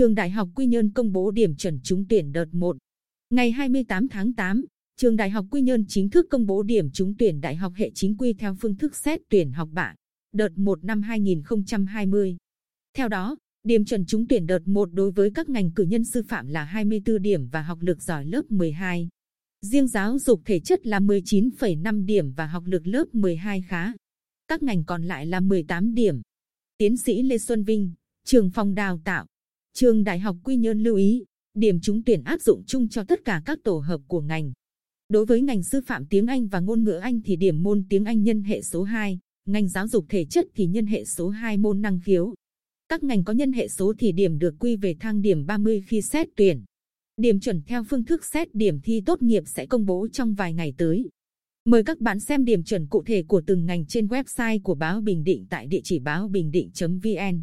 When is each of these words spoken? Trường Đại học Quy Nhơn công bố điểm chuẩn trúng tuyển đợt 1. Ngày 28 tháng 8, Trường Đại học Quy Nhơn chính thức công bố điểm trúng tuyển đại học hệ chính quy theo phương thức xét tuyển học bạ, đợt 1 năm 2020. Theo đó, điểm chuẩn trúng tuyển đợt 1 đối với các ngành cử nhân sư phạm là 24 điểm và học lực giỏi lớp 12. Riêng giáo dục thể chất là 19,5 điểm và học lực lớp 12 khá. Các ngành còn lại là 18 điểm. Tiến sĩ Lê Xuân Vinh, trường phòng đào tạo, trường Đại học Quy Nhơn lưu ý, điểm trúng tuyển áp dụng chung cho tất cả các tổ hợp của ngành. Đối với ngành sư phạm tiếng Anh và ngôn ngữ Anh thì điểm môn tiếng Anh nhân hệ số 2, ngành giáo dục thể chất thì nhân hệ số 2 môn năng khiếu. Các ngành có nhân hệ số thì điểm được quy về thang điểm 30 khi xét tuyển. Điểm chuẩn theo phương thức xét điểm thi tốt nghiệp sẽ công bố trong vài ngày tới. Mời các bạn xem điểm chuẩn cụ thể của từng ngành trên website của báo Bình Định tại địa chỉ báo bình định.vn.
Trường 0.00 0.14
Đại 0.14 0.30
học 0.30 0.48
Quy 0.54 0.66
Nhơn 0.66 0.90
công 0.90 1.12
bố 1.12 1.30
điểm 1.30 1.56
chuẩn 1.56 1.80
trúng 1.82 2.04
tuyển 2.08 2.32
đợt 2.32 2.44
1. 2.52 2.76
Ngày 3.30 3.50
28 3.50 4.08
tháng 4.08 4.32
8, 4.32 4.64
Trường 4.96 5.16
Đại 5.16 5.30
học 5.30 5.46
Quy 5.50 5.62
Nhơn 5.62 5.84
chính 5.88 6.10
thức 6.10 6.26
công 6.30 6.46
bố 6.46 6.62
điểm 6.62 6.90
trúng 6.90 7.14
tuyển 7.18 7.40
đại 7.40 7.56
học 7.56 7.72
hệ 7.76 7.90
chính 7.94 8.16
quy 8.16 8.32
theo 8.32 8.56
phương 8.60 8.76
thức 8.76 8.96
xét 8.96 9.20
tuyển 9.28 9.52
học 9.52 9.68
bạ, 9.72 9.94
đợt 10.32 10.48
1 10.56 10.84
năm 10.84 11.02
2020. 11.02 12.36
Theo 12.96 13.08
đó, 13.08 13.36
điểm 13.64 13.84
chuẩn 13.84 14.06
trúng 14.06 14.26
tuyển 14.28 14.46
đợt 14.46 14.68
1 14.68 14.88
đối 14.92 15.10
với 15.10 15.30
các 15.34 15.48
ngành 15.48 15.70
cử 15.70 15.84
nhân 15.84 16.04
sư 16.04 16.22
phạm 16.28 16.48
là 16.48 16.64
24 16.64 17.22
điểm 17.22 17.48
và 17.48 17.62
học 17.62 17.78
lực 17.80 18.02
giỏi 18.02 18.26
lớp 18.26 18.42
12. 18.48 19.08
Riêng 19.66 19.88
giáo 19.88 20.18
dục 20.18 20.40
thể 20.44 20.60
chất 20.60 20.86
là 20.86 21.00
19,5 21.00 22.04
điểm 22.04 22.32
và 22.32 22.46
học 22.46 22.62
lực 22.66 22.86
lớp 22.86 23.04
12 23.12 23.62
khá. 23.62 23.92
Các 24.48 24.62
ngành 24.62 24.84
còn 24.84 25.02
lại 25.02 25.26
là 25.26 25.40
18 25.40 25.94
điểm. 25.94 26.20
Tiến 26.78 26.96
sĩ 26.96 27.22
Lê 27.22 27.38
Xuân 27.38 27.64
Vinh, 27.64 27.92
trường 28.24 28.50
phòng 28.50 28.74
đào 28.74 29.00
tạo, 29.04 29.26
trường 29.74 30.04
Đại 30.04 30.18
học 30.18 30.36
Quy 30.44 30.56
Nhơn 30.56 30.82
lưu 30.82 30.96
ý, 30.96 31.24
điểm 31.54 31.80
trúng 31.80 32.02
tuyển 32.04 32.22
áp 32.24 32.40
dụng 32.40 32.62
chung 32.66 32.88
cho 32.88 33.04
tất 33.04 33.24
cả 33.24 33.42
các 33.44 33.58
tổ 33.64 33.78
hợp 33.78 34.00
của 34.06 34.20
ngành. 34.20 34.52
Đối 35.08 35.26
với 35.26 35.42
ngành 35.42 35.62
sư 35.62 35.80
phạm 35.86 36.06
tiếng 36.06 36.26
Anh 36.26 36.46
và 36.46 36.60
ngôn 36.60 36.84
ngữ 36.84 36.92
Anh 36.92 37.20
thì 37.24 37.36
điểm 37.36 37.62
môn 37.62 37.84
tiếng 37.88 38.04
Anh 38.04 38.22
nhân 38.22 38.42
hệ 38.42 38.62
số 38.62 38.82
2, 38.82 39.18
ngành 39.46 39.68
giáo 39.68 39.88
dục 39.88 40.04
thể 40.08 40.24
chất 40.24 40.46
thì 40.54 40.66
nhân 40.66 40.86
hệ 40.86 41.04
số 41.04 41.28
2 41.28 41.56
môn 41.56 41.82
năng 41.82 42.00
khiếu. 42.00 42.34
Các 42.88 43.02
ngành 43.02 43.24
có 43.24 43.32
nhân 43.32 43.52
hệ 43.52 43.68
số 43.68 43.92
thì 43.98 44.12
điểm 44.12 44.38
được 44.38 44.54
quy 44.58 44.76
về 44.76 44.96
thang 45.00 45.20
điểm 45.20 45.46
30 45.46 45.82
khi 45.86 46.02
xét 46.02 46.28
tuyển. 46.36 46.64
Điểm 47.16 47.40
chuẩn 47.40 47.62
theo 47.62 47.84
phương 47.84 48.04
thức 48.04 48.24
xét 48.24 48.54
điểm 48.54 48.80
thi 48.80 49.02
tốt 49.06 49.22
nghiệp 49.22 49.42
sẽ 49.46 49.66
công 49.66 49.86
bố 49.86 50.08
trong 50.12 50.34
vài 50.34 50.54
ngày 50.54 50.74
tới. 50.78 51.08
Mời 51.64 51.84
các 51.84 52.00
bạn 52.00 52.20
xem 52.20 52.44
điểm 52.44 52.64
chuẩn 52.64 52.86
cụ 52.86 53.02
thể 53.06 53.22
của 53.22 53.42
từng 53.46 53.66
ngành 53.66 53.86
trên 53.86 54.06
website 54.06 54.62
của 54.62 54.74
báo 54.74 55.00
Bình 55.00 55.24
Định 55.24 55.46
tại 55.50 55.66
địa 55.66 55.80
chỉ 55.84 55.98
báo 55.98 56.28
bình 56.28 56.50
định.vn. 56.50 57.42